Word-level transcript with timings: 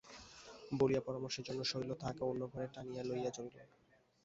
বলিয়া 0.71 1.01
পরামর্শের 1.01 1.45
জন্য 1.45 1.61
শৈল 1.63 1.89
তাঁহাকে 1.93 2.23
অন্য 2.23 2.41
ঘরে 2.51 2.67
টানিয়া 2.73 3.03
লইয়া 3.03 3.31
চলিল। 3.37 3.55